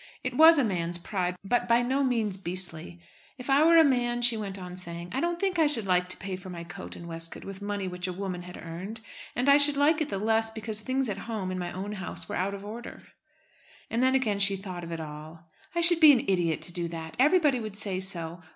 It 0.23 0.35
was 0.35 0.57
a 0.57 0.63
man's 0.63 0.97
pride, 0.97 1.35
but 1.43 1.67
by 1.67 1.83
no 1.83 2.03
means 2.03 2.35
beastly. 2.35 2.99
"If 3.37 3.51
I 3.51 3.63
were 3.63 3.77
a 3.77 3.83
man," 3.83 4.23
she 4.23 4.35
went 4.35 4.57
on 4.57 4.75
saying, 4.75 5.09
"I 5.13 5.19
don't 5.19 5.39
think 5.39 5.59
I 5.59 5.67
should 5.67 5.85
like 5.85 6.09
to 6.09 6.17
pay 6.17 6.35
for 6.35 6.49
my 6.49 6.63
coat 6.63 6.95
and 6.95 7.07
waistcoat 7.07 7.45
with 7.45 7.61
money 7.61 7.87
which 7.87 8.07
a 8.07 8.11
woman 8.11 8.41
had 8.41 8.57
earned; 8.57 9.01
and 9.35 9.47
I 9.47 9.59
should 9.59 9.77
like 9.77 10.01
it 10.01 10.09
the 10.09 10.17
less, 10.17 10.49
because 10.49 10.79
things 10.79 11.07
at 11.07 11.19
home, 11.29 11.51
in 11.51 11.59
my 11.59 11.71
own 11.71 11.91
house, 11.91 12.27
were 12.27 12.35
out 12.35 12.55
of 12.55 12.65
order." 12.65 13.03
And 13.91 14.01
then 14.01 14.15
again 14.15 14.39
she 14.39 14.55
thought 14.55 14.83
of 14.83 14.91
it 14.91 14.99
all. 14.99 15.47
"I 15.75 15.81
should 15.81 15.99
be 15.99 16.11
an 16.11 16.25
idiot 16.27 16.63
to 16.63 16.73
do 16.73 16.87
that. 16.87 17.15
Everybody 17.19 17.59
would 17.59 17.77
say 17.77 17.99
so. 17.99 18.41